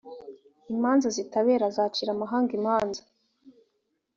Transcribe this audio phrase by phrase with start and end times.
[0.73, 3.01] imanza zitabera azacira amahanga imanza